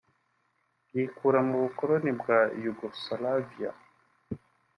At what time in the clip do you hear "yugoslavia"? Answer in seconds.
2.63-3.71